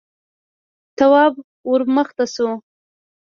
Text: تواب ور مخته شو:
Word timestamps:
تواب 0.97 1.33
ور 1.69 1.81
مخته 1.95 2.25
شو: 2.33 2.49